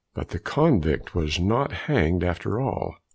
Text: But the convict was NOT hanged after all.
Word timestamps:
But 0.15 0.29
the 0.29 0.39
convict 0.39 1.13
was 1.13 1.39
NOT 1.39 1.71
hanged 1.85 2.23
after 2.23 2.59
all. 2.59 2.95